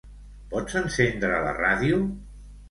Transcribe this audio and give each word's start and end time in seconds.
Pots 0.53 0.77
encendre 0.79 1.43
la 1.49 1.53
ràdio? 1.59 2.01